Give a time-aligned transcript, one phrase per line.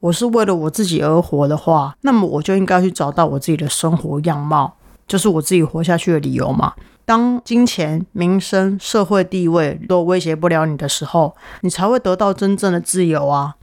[0.00, 4.74] 我是为了我自己而活的话，那么我就应该去找到我自己的生活样貌，
[5.06, 6.74] 就是我自己活下去的理由嘛。
[7.04, 13.54] 当金钱、名声、社会地位都威胁不了你的时候，你才会得到真正的自由啊。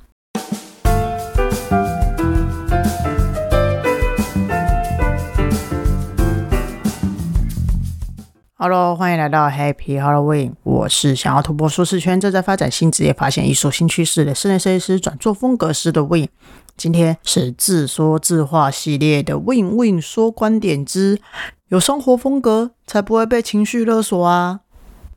[8.65, 10.53] Hello，欢迎来到 Happy Halloween。
[10.63, 16.29] 我是想要突破舒适圈、正在发展新职业、发现艺术新趋势的室内设计师、转做风格师的 Win。
[16.77, 21.19] 今天是自说自话系列的 Win Win 说观点之
[21.67, 24.61] 有生活风格才不会被情绪勒索啊。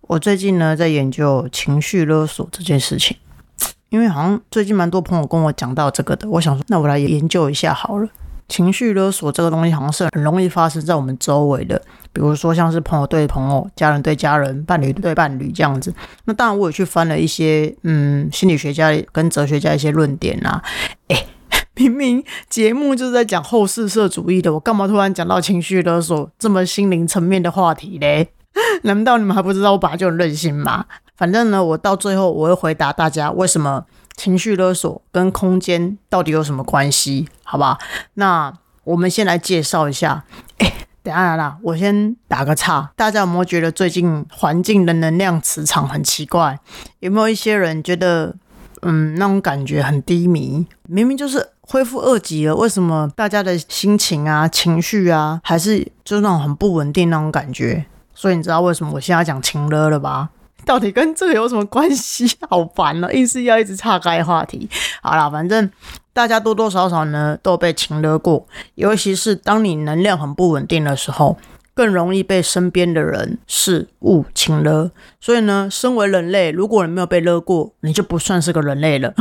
[0.09, 3.17] 我最近呢在研究情绪勒索这件事情，
[3.91, 8.09] 因为好像最近蛮多朋友跟我讲到这个的，我想说那我来研究一下好了。
[8.49, 11.81] 情绪勒索这个东西好像是很容易发生在我们周围的，
[12.13, 15.93] 比如说像是朋友对朋友、家人对家人、伴侣对伴侣这样子。
[16.25, 20.63] 那当然我也去翻了一些嗯心理学家跟哲学家一些论点啊。
[21.09, 21.27] 哎，
[21.75, 28.29] 明明节目就是在讲后世社主义的，我干嘛突然讲到情绪勒索这么心灵层面的话题嘞？
[28.85, 30.87] 难道你们还不知道我本来就很任性吗？
[31.17, 33.85] 反正呢，我到最后我会回答大家为什么。
[34.17, 37.29] 情绪勒索跟空间到底有什么关系？
[37.45, 37.79] 好吧，
[38.15, 38.53] 那
[38.85, 40.25] 我们先来介绍一下。
[40.59, 40.73] 哎，
[41.03, 42.91] 等下啦，我先打个岔。
[42.97, 46.59] 大家有没有觉得最近环境的能量磁场很奇怪？
[47.01, 48.35] 有没有一些人觉得，
[48.83, 50.67] 嗯，那种感觉很低迷？
[50.89, 57.85] 明明就是恢复二级了，为什么大家的心情啊、情绪啊，还是就是那种很不稳定那种感觉？
[58.15, 60.31] 所以你知道为什么我现在讲情勒了吧？
[60.67, 62.29] 到底跟这个有什么关系？
[62.51, 64.69] 好烦哦，硬是要一直岔开话题。
[65.01, 65.71] 好了，反正
[66.13, 71.39] 大家多多少少呢都被情勒过，尤其是当你能量很不稳定的时候，
[71.73, 74.91] 更容易被身边的人事物情勒。
[75.21, 79.15] 所以呢，身为人类，如果你没有被勒过，你就不算是个人类了。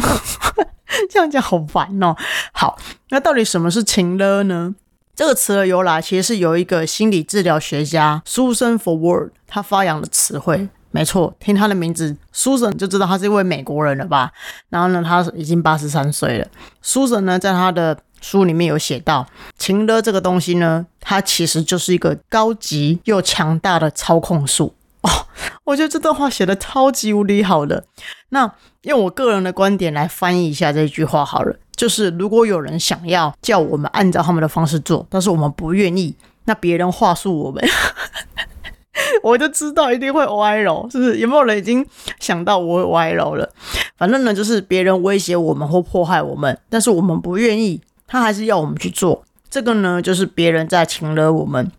[1.11, 2.15] 这样讲好烦哦。
[2.53, 2.77] 好，
[3.09, 4.73] 那到底什么是情勒呢？
[5.15, 10.67] 这个词的由来其实是由一个心理治疗学家 Susan Forward 他发扬的词汇。
[10.95, 14.31] 没错，听他的名字 Susan 就知道他是一位美国人了吧？
[14.69, 16.47] 然后呢，他已经八十三岁了。
[16.81, 24.73] Susan 呢，在他的书里面有写到，情勒这个东西呢，它其实就是一个高级又强大的操控术
[25.03, 25.09] 哦。
[25.65, 27.83] 我觉得这段话写的超级无敌好的。
[28.29, 28.49] 那
[28.83, 37.61] 用我个人的观点来翻译一下这句话好了，就是如果有人想要叫我们按照他们的方式做，但是我们不愿意，那别人话术我们。
[39.23, 41.17] 我就知道一定会歪楼，是不是？
[41.17, 41.85] 有没有人已经
[42.19, 43.49] 想到我会歪楼了？
[43.97, 49.23] 反正呢，就是别人威胁我们或迫害我们，但是我们不愿意，他还是要我们去做。
[49.49, 51.71] 这个呢，就是别人在情勒我们。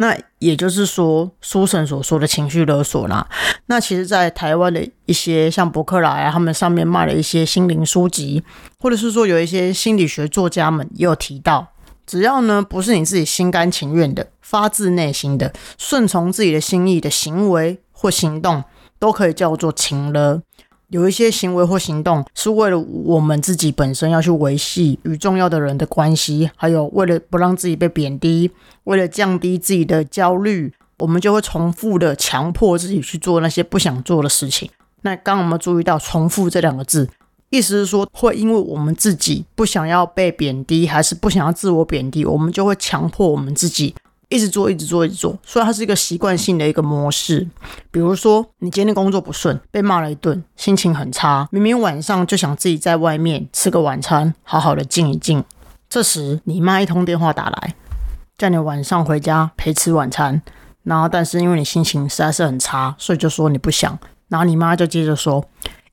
[0.00, 3.26] 那也就是说，书神所说的情绪勒索啦。
[3.66, 8.44] 那其实，在台湾的一些像博客来啊，他们上面卖了一些心灵书籍，
[8.78, 11.66] 或者是说有一些心理学作家们也有提到。
[12.08, 18.64] 只要呢不是你自己心甘情愿的、发自内心的、顺从自己的心意的行为或行动，
[18.98, 20.40] 都可以叫做情了。
[20.88, 28.50] 有一些行为或行动是为了我们自己本身要去维系与重要的人的关系，还有为了不让自己被贬低，
[28.84, 34.70] 为了降低自己的焦虑，我们就会重复的强迫自己去做那些不想做的事情。
[35.02, 37.10] 那刚我们注意到“重复”这两个字。
[37.50, 43.94] 意思是说，会因为我们自己不想要被贬低，还是不想要自我贬低，我们就会强迫我们自己
[44.28, 45.38] 一直做、一直做、一直做。
[45.42, 47.48] 所以它是一个习惯性的一个模式。
[47.90, 55.42] 比如说，你今天工作不顺，被骂了一顿，心情很差，明明晚上就想自己在外面吃个晚餐，好好的静一静。
[55.88, 57.74] 这时，你妈一通电话打来，
[58.36, 60.42] 叫你晚上回家陪吃晚餐。
[60.82, 63.98] 然后，但是因为你心情实在是很差，所以就说你不想。
[64.28, 65.42] 然后你妈就接着说。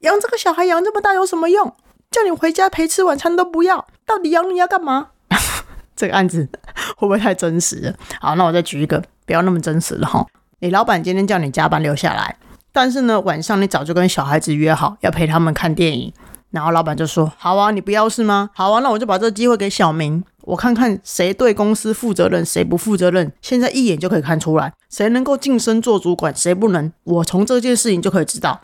[0.06, 1.74] 养这个小孩养这么大有什么用？
[2.12, 5.08] 叫你回家陪吃晚餐都不要，到底养你要干嘛？
[5.96, 6.48] 这个案子
[6.96, 7.94] 会不会太真实了？
[8.22, 10.26] 好，那我再举一个不要那么真实的哈。
[10.60, 12.38] 你老板今天叫你加班留下来，
[12.72, 16.14] 但是呢晚上你早就跟小孩子约好要陪他们看电影，
[16.52, 18.52] 然后老板就说：“好啊，你不要是吗？
[18.54, 28.62] 好啊，那我就把这个机会给小明，我看看谁对公司负责任，谁不负责任，现在一眼就可以看出来，谁能够晋升做主管，谁不能，我从这件事情就可以知道。”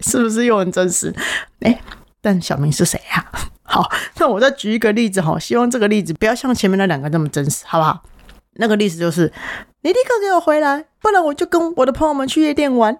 [0.00, 1.14] 是不是又很真实？
[1.60, 1.80] 哎，
[2.20, 3.26] 但小明是谁呀？
[3.62, 8.02] 好，那我再举一个例子哈，希望这个例子不要像前面那两个那么真实，好不好？
[8.54, 9.32] 那个例子就是，
[9.82, 12.96] 你立刻给我回来，不然我就跟我的朋友们去夜店玩。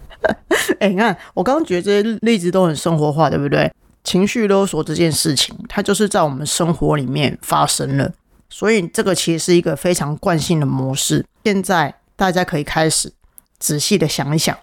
[0.78, 3.72] 哎，你看，我刚刚觉得这些例子都很生活化，对不对？
[4.04, 8.12] 情绪勒索这件事情，它就是在我们生活里面发生了，
[8.50, 11.24] 所以这个其实是一个非常惯性的模式。
[11.44, 13.10] 现在大家可以开始
[13.58, 14.56] 仔细的想一想，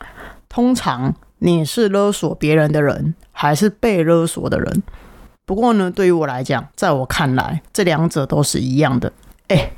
[0.48, 1.16] 通常。
[1.40, 4.84] 你是勒索别人的人，还是被勒索的人？
[5.46, 9.12] 不过呢，对于我来讲，在我看来，这两者都是一样的。
[9.50, 9.72] 哎，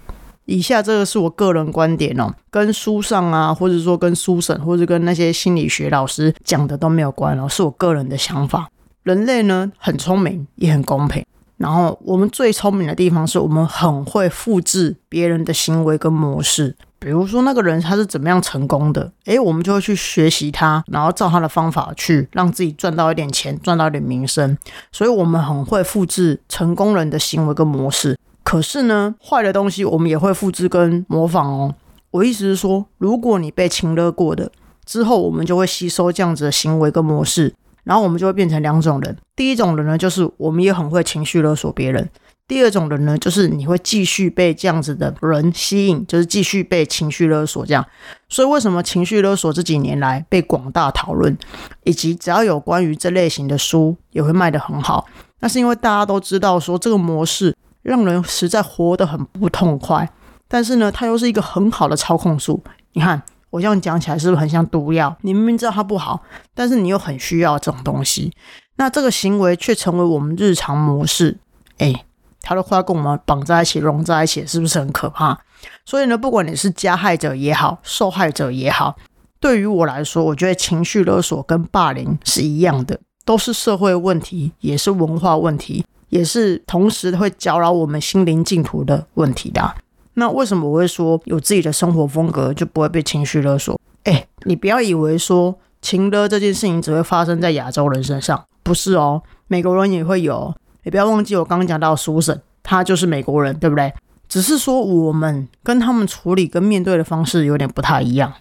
[0.46, 8.70] 以下这个是我个人观点哦，跟书上啊，或者说跟书审，或者跟那些心理学老师讲的都没有关哦，是我个人的想法。
[9.04, 11.26] 人类呢，很聪明，也很公平。
[11.58, 24.58] 然后我们最聪明的地方是我们很会复制别人的行为跟模式，比如说那个人他是怎么样成功的，诶，我们就会去学习他，然后照他的方法去让自己赚到一点钱，赚到一点名声。
[24.92, 28.18] 所以我们很会复制成功人的行为跟模式。
[28.44, 31.76] 可是呢，坏的东西我们也会复制跟模仿哦。
[32.12, 34.52] 我意思是说，如果你被侵勒过的
[34.86, 37.54] 之后，我们就会吸收这样子的行为跟模式。
[37.88, 42.04] 然后我们就会变成两种人，第一种人呢，就是我们也很会情绪勒索别人；
[42.46, 47.86] 第二种人呢，就是你会继续被这样子的人吸引，就是继续被情绪勒索这样。
[48.28, 51.38] 所以为什么情绪勒索这几年来被广大讨论，
[51.86, 55.08] 以及只要有关于这类型的书也会卖得很好？
[55.40, 60.10] 那是因为大家都知道说这个模式让人实在活得很不痛快，
[60.50, 62.62] 但是呢，它又是一个很好的操控术。
[62.92, 63.24] 你看。
[63.50, 65.16] 我这样讲起来是不是很像毒药？
[65.22, 66.22] 你明明知道它不好，
[66.54, 68.32] 但是你又很需要这种东西，
[68.76, 71.38] 那这个行为却成为我们日常模式。
[71.78, 72.06] 哎，
[72.42, 75.40] 它的快要跟我们绑在一起、融在一起，是不是很可怕？
[75.86, 78.96] 所以呢，不管你是加害者也好，受害者也好，
[79.40, 89.76] 对于我来说，我觉得情绪勒索跟霸凌是一样的，都是社会问题，也是文化问题，也是同时会搅扰我们心灵净土的问题的。
[90.20, 93.80] 那为什么我会说有自己的生活风格就不会被情绪勒索？
[94.04, 100.52] 哎，你不要以为说情勒这件事情只会发生在亚洲人身上，不是哦，美国人也会有。
[100.82, 103.94] 你不要忘记我刚刚讲到苏婶，他就是美国人，对不对？
[104.28, 108.34] 只是说我们跟他们处理跟面对的方式有点不太一样。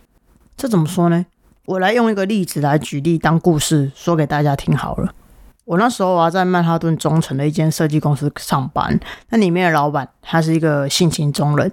[0.56, 1.26] 这怎么说呢？
[1.66, 5.12] 我来用一个例子来举例当故事说给大家听好了。
[5.66, 8.98] 我那时候啊，在曼哈顿中城的一间设计公司上班，
[9.30, 11.72] 那里面的老板他是一个性情中人，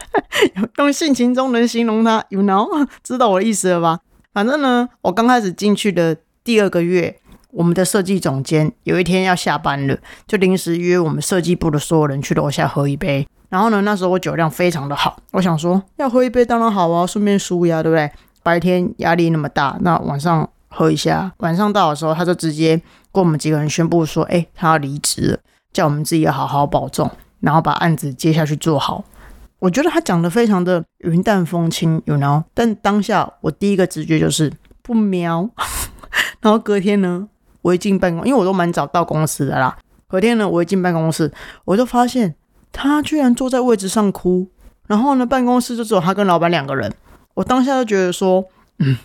[0.76, 4.00] 用性情中人形容他，you know，知道我的意思了吧？
[4.34, 6.14] 反正呢，我刚开始进去的
[6.44, 7.18] 第二个月，
[7.52, 9.96] 我们的设计总监有一天要下班了，
[10.26, 13.26] 就临时约我们设计部的所有人去楼下喝一杯。
[13.48, 18.10] 然后呢，那时候我酒量非常的好，我想说要喝一杯当然好啊，顺便舒压，对不对？
[18.42, 20.46] 白天压力那么大，那晚上。
[20.76, 22.76] 喝一下，晚上到的时候，他就直接
[23.10, 25.38] 跟我们几个人宣布说：“哎，他要离职了，
[25.72, 29.02] 叫我们自己要好好保重，然后把案子接下去做好。”
[29.58, 32.44] 我觉得他讲的非常的云淡风轻，you know。
[32.52, 34.52] 但当下我第一个直觉就是
[34.82, 35.48] 不瞄。
[36.42, 37.26] 然后隔天呢，
[37.62, 39.78] 我一进办公，因为我都蛮早到公司的啦。
[40.06, 41.32] 隔天呢，我一进办公室，
[41.64, 42.34] 我就发现
[42.70, 44.46] 他居然坐在位置上哭。
[44.86, 46.92] 然后呢，办公室就只有他跟老板两个人。
[47.32, 48.44] 我当下就觉得说，
[48.80, 48.98] 嗯。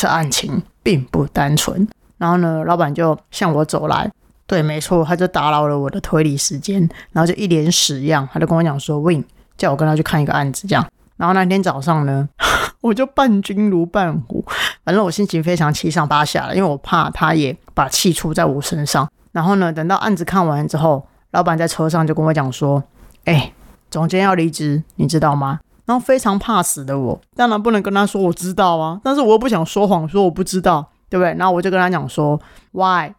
[0.00, 1.86] 这案情并不单纯，
[2.16, 4.10] 然后呢，老板就向我走来，
[4.46, 6.80] 对，没错，他就打扰了我的推理时间，
[7.12, 9.22] 然后就一脸屎样，他就跟我讲说，Win
[9.58, 10.86] 叫我跟他去看一个案子，这样。
[11.18, 12.26] 然后那天早上呢，
[12.80, 14.42] 我就伴君如伴虎，
[14.86, 19.06] 反正我心情非常七上八下了，因为我怕他也把气出在我身上。
[19.32, 22.82] 然后呢，等到案子看完之后，老板在车上就跟我讲说，
[23.26, 23.52] 哎，
[23.90, 25.60] 总监要离职，你知道吗？
[25.90, 31.34] 然后非常怕死的我，当然不能跟他说我知道啊，但是我又不想说谎，说我不知道，对不对？
[31.34, 32.40] 然后我就跟他讲说
[32.70, 33.12] why，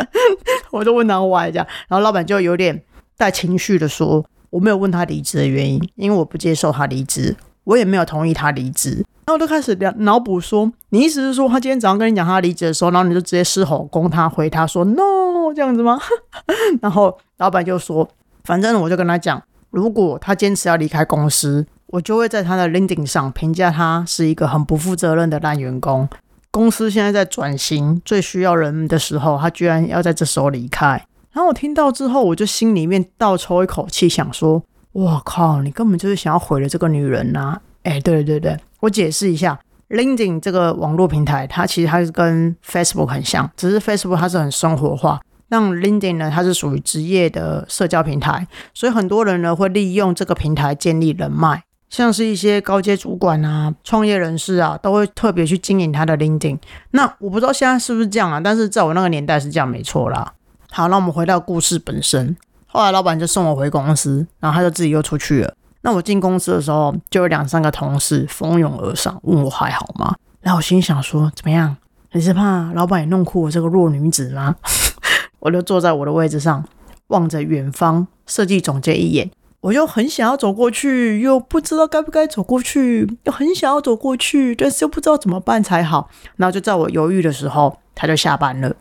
[0.70, 2.82] 我就问他 why 这样，然后老板就有点
[3.16, 7.34] 带情绪的说，我没有问他离职的原因，因为我不接受他离职，
[7.64, 8.96] 我也没有同意他离职。
[9.24, 15.98] 然后我就开始脑脑补说，你意思是说他今天早上跟你讲他离职的时候，然后你就直接狮吼攻他，回他说 no 这样子吗？
[16.82, 18.06] 然后老板就说，
[18.44, 21.66] 反正我就跟他讲，如果他坚持要离开公司。
[21.88, 26.08] 我就会在他的 LinkedIn 上评价他是一个很不负责任的烂员工。
[26.50, 30.88] 公司现在在转型，最需要人的时候，他居然要在这时候离开。
[31.32, 34.62] 然后我听到之后，我就心里面倒抽一口气，想说
[34.92, 45.20] ：“我靠，你根本就是想要毁了这个女人呐！”哎，对对对，我解释一下，LinkedIn 这个网络平台，它其实它是跟 Facebook 很像，只是 Facebook 它是很生活化。
[45.48, 51.62] 那 LinkedIn 呢，它是属于职业的社交平台，所以很多人呢会利用这个平台建立人脉。
[51.88, 56.58] 像是一些高阶主管啊、创业人士啊，都会特别去经营他的 LinkedIn。
[56.90, 60.32] 那我不知道现在是不是这样啊，但是在我那个年代是这样，没错啦。
[60.70, 62.36] 好，那我们回到故事本身。
[62.66, 65.54] 后来老板就送我回公司，然后他就自己又出去了。
[65.82, 70.16] 那我进公司的时候，就有两三个同事蜂拥而上，问我还好吗？
[70.40, 71.76] 然后我心想说，怎么样？
[72.12, 74.56] 你是怕老板也弄哭我这个弱女子吗？
[75.38, 76.64] 我就坐在我的位置上，
[77.08, 79.30] 望着远方设计总监一眼。
[79.66, 86.08] 我就很想要走过去，又不知道该不该走过去，又很想要走过去，但是又不知道怎么办才好。
[86.36, 88.76] 然后就在我犹豫的时候，他就下班了。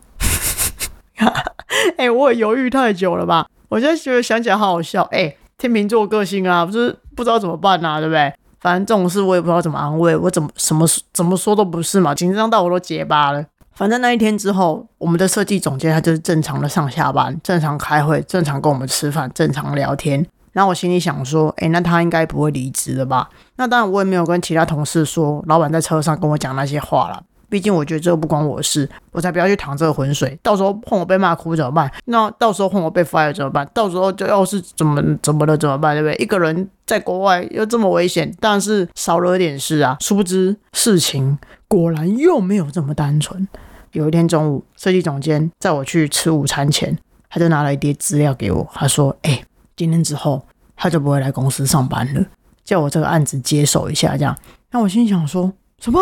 [1.98, 3.48] 哎，我也犹豫太久了吧？
[3.68, 5.02] 我现在觉得想起来好好笑。
[5.12, 8.32] 哎，天秤座个性啊，不是不知道怎么办呐，对不对？
[8.60, 13.44] 反正这种事我也不知道怎么安慰，我怎么什么怎么说都不是嘛，紧张到我都结巴了。
[13.74, 20.24] 反正那一天之后，我们的设计总监他就是正常的上下班，正常开会，正常跟我们吃饭，正常聊天。
[20.56, 23.30] 然后我心里想说，哎，那他应该不会离职了吧？
[23.58, 27.22] 那当然，我也没有跟其他同事说，老板在车上跟我讲那些话了。
[27.50, 30.40] 毕竟我觉得这个不关我的事，我才不要去淌这个浑水。
[30.42, 31.92] 到时候碰我被骂哭怎么办？
[32.06, 33.70] 那到时候换我被 fire 怎么办？
[33.74, 35.94] 到时候就要是怎么怎么了怎么办？
[35.94, 36.16] 对不对？
[36.24, 39.98] 一个人在国外又这么危险，但是少了点事啊。
[40.00, 43.46] 殊不知事情果然又没有这么单纯。
[43.92, 46.98] 有一天中午，设计总监在我去吃午餐前，
[47.30, 49.44] 他就拿了一叠资料给我，他说：“哎，
[49.76, 52.26] 今天之后他就不会来公司上班了，
[52.64, 54.38] 叫我这个案子接手一下。”这样，
[54.72, 56.00] 那我心想说什么？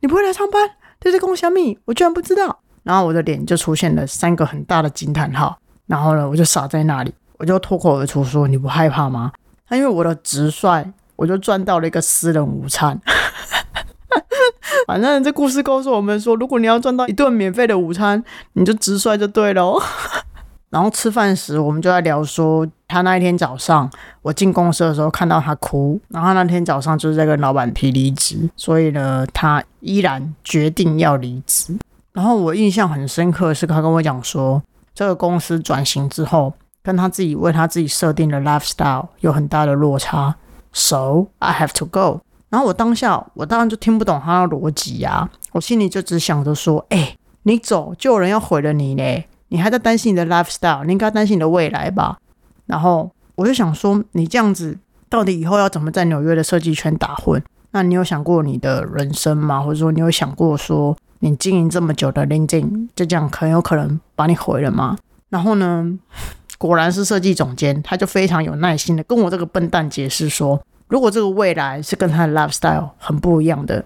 [0.00, 0.70] 你不会来上班？
[1.00, 2.60] 这是公小米，我居然不知道。
[2.82, 5.58] 然后我的脸就出现了三个很大的惊叹号。
[5.86, 9.32] 然后呢，我就傻在那里，我就脱口而出说：“你不害怕吗？”
[9.68, 13.00] 他因为我的直率，我就赚到了一个私人午餐。
[14.86, 19.82] 反正这故事告诉我们说，如果你要赚到一顿免费的午餐，你就直率就对了。
[20.68, 23.90] 然后吃饭时，我们就在聊说，他那一天早上
[24.22, 31.76] 我进公司的时候看到他哭，然后那天早上就是在跟老板提离职，所以呢，他依然决定要离职。
[32.12, 34.62] 然后我印象很深刻的是，他跟我讲说，
[34.94, 36.52] 这个公司转型之后，
[36.84, 40.36] 跟他自己为他自己设定的 lifestyle 有很大的落差
[40.72, 42.20] ，so I have to go。
[42.48, 49.26] 然后我当下我当然就听不懂他的逻辑呀，我心里就只想着说，哎，你走就有人要毁了你嘞。
[49.48, 52.16] 你还在担心你的 lifestyle，你应该担心你的未来吧？
[52.66, 54.78] 然后我就想说，你这样子
[55.08, 57.42] 到底以后要怎么在纽约的设计圈打混？
[57.72, 59.60] 那你有想过你的人生吗？
[59.60, 64.96] 或者说你有想过说，你经营这么久的 LinkedIn 就这样很有可能把你毁了吗？
[65.28, 65.98] 然后呢，
[66.58, 73.84] 果然是设计总监，他就非常有耐心的跟我这个笨蛋解释说，如果这个未来是跟他的 lifestyle 很不一样的。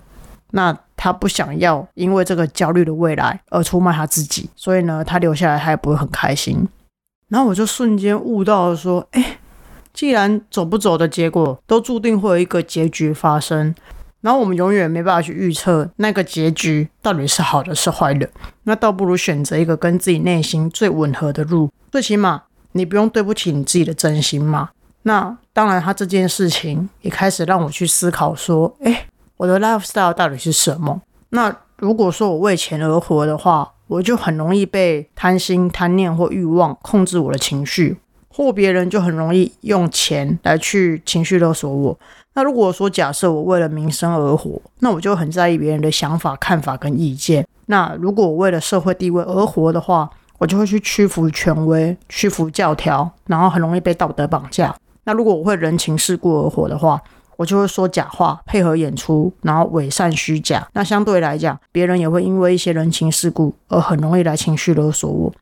[0.51, 6.67] 那他不想要因为这个焦虑的未来而出卖他自己，所以呢，他留下来他也不会很开心。
[7.29, 9.39] 然后我就瞬间悟到了，说：哎，
[9.93, 13.75] 既然走不走的结果都注定会有一个结局发生，
[14.21, 18.29] 然后我们永远没办法去预测那个结局到底是好的是坏的，
[18.65, 22.43] 那倒不如选择一个跟自己内心最吻合的路，最起码
[22.73, 24.71] 你不用对不起你自己的真心嘛。
[25.03, 29.07] 那当然，他这件事情也开始让我去思考，说：哎。
[29.39, 31.01] 我的 lifestyle 到底是什么？
[31.29, 37.97] 那如果说我为钱而活的话，我就很容易被贪心、贪念或欲望控制我的情绪，
[38.29, 41.99] 或别人就很容易用钱来去情绪勒索我。
[42.35, 47.45] 那如果说假设我为了名声而活，那我就很在意别人的想法、看法跟意见。
[47.67, 54.75] 那如果我为了社会地位而活的话，我就会去屈服权威、屈服教条，然后很容易被道德绑架。
[55.05, 57.03] 那如果我会人情世故而活的话，
[57.39, 60.67] 我就会说假话，配合演出，然后伪善虚假。
[60.73, 65.33] 那相对来讲，别人也会因为一些人情世故而很容易来情绪勒索我。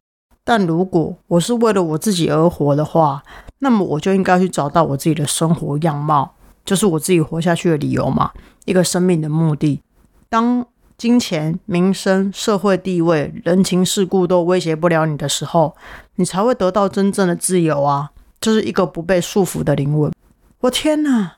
[0.45, 3.23] 但如果我是为了我自己而活的话，
[3.61, 6.35] 那么我就应该去找到我自己的生活样貌，
[6.67, 8.31] 就是我自己活下去的理由嘛，
[8.67, 9.81] 一个生命的目的。
[10.29, 10.67] 当
[10.99, 15.75] 金钱、名声、社会地位、人情世故都威胁不了你的时候，
[16.17, 20.13] 你才会得到真正的自由啊，就是一个不被束缚的灵魂。
[20.61, 21.36] 我天哪！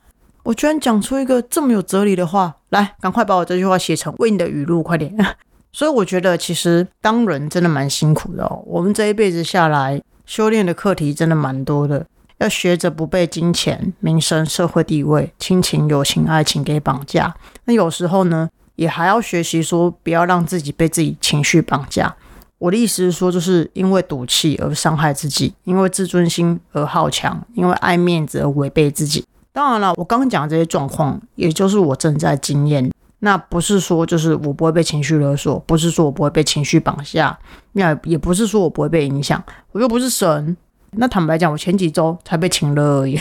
[0.48, 5.14] 我居然讲出一个这么有哲理的话来，赶快把我这句话写成为你的语录，快点！
[5.72, 8.62] 所以我觉得，其实当人真的蛮辛苦的哦。
[8.64, 12.06] 我们这一辈子下来，修炼的课题真的蛮多的，
[12.38, 17.36] 要学着不被金钱、名声、社会地位、亲情、友情、爱情给绑架。
[17.66, 22.16] 那有时候呢，也还要学习说，不要让自己被自己情绪绑架。
[22.56, 29.22] 我的意思是说，就是因为赌气而伤害自己，因为自尊心而好强，因为爱面子而违背自己。
[29.58, 32.88] 当然了，我刚刚讲这些状况，也就是我正在经验。
[33.18, 37.36] 那不是说就是我不会被情绪勒索，不是说我不会被情绪绑架，
[37.72, 39.42] 那也不是说我不会被影响。
[39.72, 40.56] 我又不是神。
[40.92, 43.20] 那坦白讲，我前几周才被情勒而已。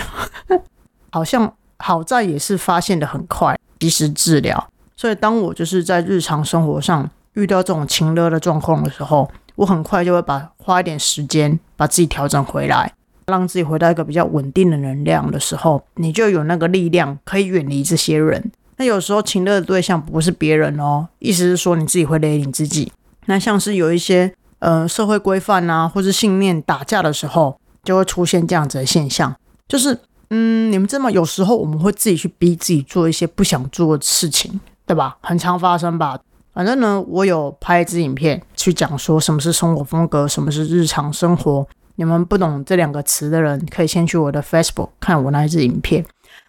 [1.11, 4.69] 好像好在也是发现的很快，及时治疗。
[4.95, 12.93] 所以当我就是在日常生活上遇到这种情勒的状况的时候，我很快就会把花一点时间把自己调整回来。
[13.29, 18.51] 让自己回到一个比较稳定的能量的时候，你就有那个力量可以远离这些人。
[18.77, 22.89] 那有时候情乐的对象不是别人哦，意思是说你自己会勒你自己。
[23.25, 29.35] 那像是有一些呃社会规范啊，或是信念打架的时候，就会出现这样子的现象。
[29.67, 31.11] 就是嗯，你们知道吗？
[31.11, 35.17] 有时候我们会自己去逼自己做一些不想做的事情，对吧？
[35.19, 36.17] 很常发生吧。
[36.53, 41.67] 反正呢，我有拍一支影片去讲说什么是生活风格，什么是日常生活。
[41.97, 46.05] 你们不懂这两个词的人，可以先去我的 Facebook 看我那一支影片。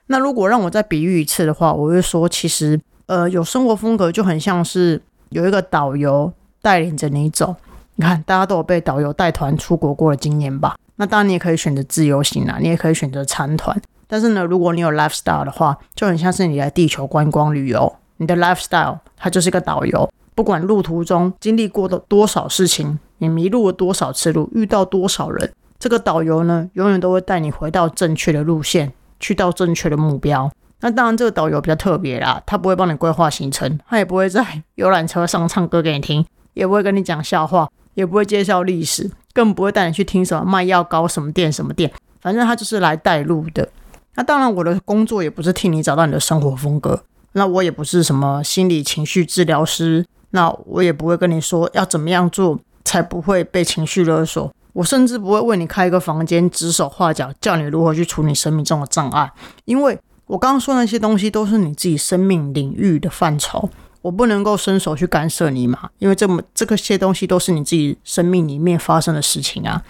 [0.06, 5.00] 那如果让我再比喻一次的话，我会说，其实呃，有生活风格就很像是
[5.30, 7.56] 有一个导游带领着你走。
[7.96, 10.76] 你看，大家都有被导游带团出国过的经验吧？
[10.96, 13.80] 那当然，你也可以选择自由行啊，你也可以选择参团。
[14.06, 20.10] 但是呢，如果你有 lifestyle 的话，就很像是你来地球观光旅游，你的 lifestyle 它就是一个导游。
[20.34, 30.50] 不管路途中经历过的多少事情，你迷路了多少次路，遇到多少人，这个导游呢，永远都会带你回到正确的路线，去到正确的目标。
[30.80, 43.68] 那当然，这个导游比较特别啦，他不会帮你规划行程，他也不会在游览车上唱歌给你听，也不会跟你讲笑话，也不会介绍历史，更不会带你去听什么卖药膏什么店什么店，反正他就是来带路的。
[44.14, 50.06] 那当然，我的工作也不是替你找到你的生活风格，那我也不是什么心理情绪治疗师。
[50.30, 59.30] 那我也不会跟你说要怎么样做才不会被情绪勒索，我甚至不会为你开一个房间指手画脚，教你如何去处理生命中的障碍，
[59.64, 63.68] 因为我刚刚说那些东西都是你自己生命领域的范畴，
[64.02, 69.82] 我不能够伸手去干涉你嘛，因为这么这个些东西都是你自己生命里面发生的事情啊。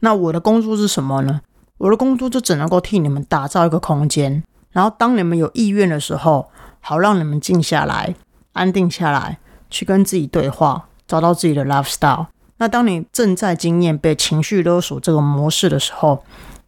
[0.00, 1.40] 那我的工作是什么呢？
[1.78, 6.50] 我的工作就只能够替你们打造一个空间，然后当你们有意愿的时候，
[6.80, 8.14] 好让你们静下来，
[8.52, 9.38] 安定下来。
[9.68, 12.26] 去跟自己对话，找到自己的 lifestyle。
[12.58, 16.24] 那当你正在经验被情绪勒索这个模式的时候，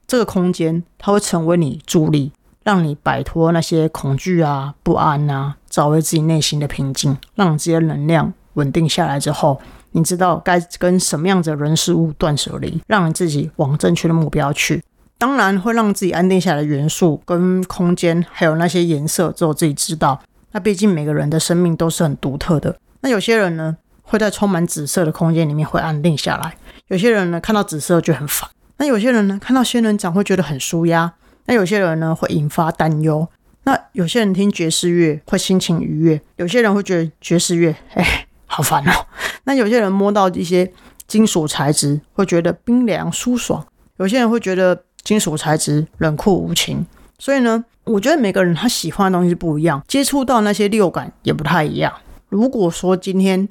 [0.07, 9.61] 这个空间它会成为你助力，让你摆脱那些恐惧啊、不安啊，找回自己内心的平静，让这些能量稳定下来之后，
[9.93, 14.83] 你知道该跟什么样的人事物断舍离，让你自己往正确的目标去。
[15.17, 20.21] 当然会让自己安定下来的元素跟空间，还有那些颜色，只有自己知道。
[20.53, 22.77] 那毕竟每个人的生命都是很独特的。
[23.01, 23.77] 那有些人呢，
[24.09, 26.51] 会在充满紫色的空间里面会安定下来；
[26.89, 28.49] 有些人呢，看到紫色就很烦；
[28.79, 31.11] 那有些人呢，看到仙人掌会觉得很舒压；
[31.45, 33.29] 那有些人呢，会引发担忧；
[33.65, 39.07] 那有些人听爵士乐会心情愉悦；有些人会觉得爵士乐， 哎，好烦哦。
[39.45, 40.73] 那有些人摸到一些
[41.07, 43.63] 金属材质会觉得冰凉舒爽；
[43.99, 46.87] 有些人会觉得金属材质冷酷无情。
[47.19, 51.93] 所以呢，我觉得每个人他喜欢的东西不一样，接触到那些六感也不太一样。
[52.29, 53.49] 如果说今天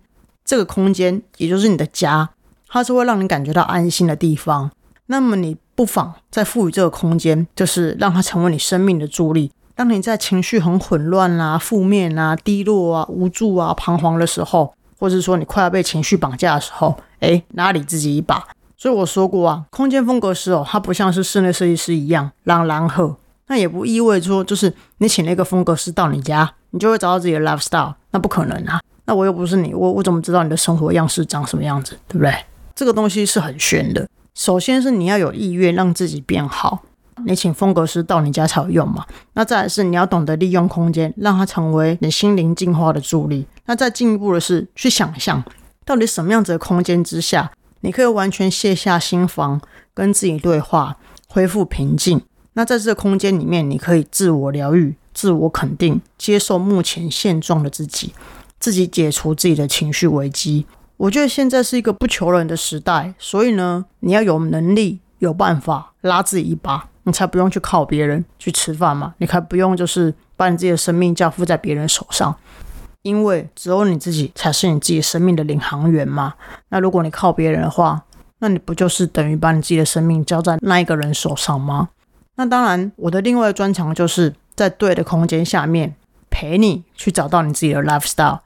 [0.47, 2.29] 这个空间，也就是你的家，
[2.69, 4.71] 它是会让你感觉到安心的地方，
[5.07, 9.51] 那么你不妨再赋予这个空间，就是让它成为你生命的助力。
[9.75, 18.47] 当你在情绪很混乱啊、负面啊、低落啊、无助啊、彷徨的时候，或者说你快要被情绪绑架的时候，哎，拉你自己一把。
[18.77, 26.53] 所以我说过啊，空间风格师哦，它不像是室内设计师一样让狼喝，那也不意味着说就是你请了一个风格师到你家。
[26.71, 28.81] 你就会找到自己的 lifestyle，那不可能啊！
[29.07, 32.31] 那我又不是你，我我怎么知道你的生活样式长什么样子，对不对？
[32.75, 34.07] 这个东西是很玄的。
[34.35, 36.83] 首先是你要有意愿让自己变好，
[37.25, 39.05] 你请风格师到你家才有用嘛。
[39.33, 43.47] 那再来是你要懂得利用空间，让它成为你心灵进化的助力。
[43.65, 45.43] 那再进一步的是去想象，
[45.83, 49.59] 到底什么样子的空间之下，你可以完全卸下心防，
[49.93, 50.97] 跟自己对话，
[51.29, 52.21] 恢复平静。
[52.53, 54.95] 那在这个空间里面，你可以自我疗愈。
[55.13, 58.13] 自我肯定，接受目前现状的自己，
[58.67, 60.65] 自己解除自己的情绪危机。
[60.97, 72.35] 我觉得现在是一个不求人的时代，所以呢，你要有能力、有办法拉自己一把，你才不用去靠别人去吃饭嘛，你才不用就是把你自己的生命交付在别人手上，
[73.03, 76.33] 因为只有你自己才是你自己生命的领航员嘛。
[76.67, 78.03] 那如果你靠别人的话，
[78.39, 81.87] 那你不就是等于把你自己的生命交在那一个人手上吗？
[82.35, 84.33] 那当然，我的另外专长就是。
[84.57, 85.93] 在对的空间下面
[86.31, 88.39] 陪你去找到你自己的 lifestyle。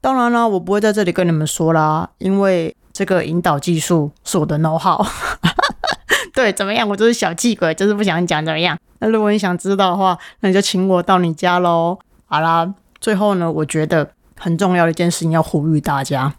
[0.00, 5.04] 当然了，我不会在这里跟你们说啦，因为这个引导技术是我的 know how。
[6.32, 6.88] 对，怎么样？
[6.88, 8.78] 我就是小气鬼，就是不想讲怎么样。
[9.00, 11.98] 那如果你想知道的话，那你就请我到你家喽。
[12.24, 16.34] 好啦，最后呢，我觉得很重要的一件事情要呼吁大家：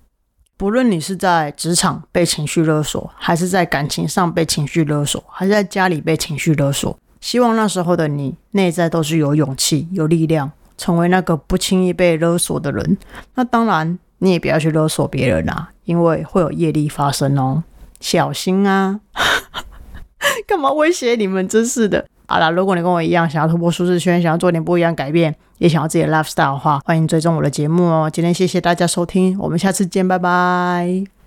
[0.58, 6.98] 不论你是在职场被情绪勒索，还是在感情上被情绪勒索，还是在家里被情绪勒索。
[7.20, 12.98] 希望那时候的你内在都是有勇气、有力量，成为那个不轻易被勒索的人。
[13.36, 17.64] 那当然，你也不要去勒索别人啊，因为会有业力发生哦，
[18.00, 19.00] 小心啊！
[20.48, 21.48] 干嘛威胁你们？
[21.48, 22.08] 真是的。
[22.26, 28.10] 好了，如果你跟我一样想要突破舒适圈，想要做点不一样改变，也想要自己的 lifestyle 的话，欢迎追踪我的节目哦。
[28.12, 31.21] 今天谢谢大家收听，我们下次见，拜拜。